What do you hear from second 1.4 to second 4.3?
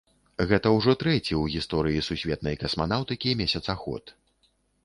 гісторыі сусветнай касманаўтыкі месяцаход.